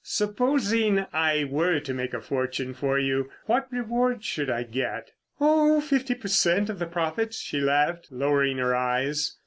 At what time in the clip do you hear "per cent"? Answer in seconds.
6.15-6.71